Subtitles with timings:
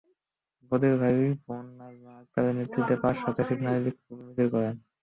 [0.71, 4.75] বদির ছোট বোন নাজমা আকতারের নেতৃত্বে পাঁচ শতাধিক নারী বিক্ষোভ মিছিল করেন।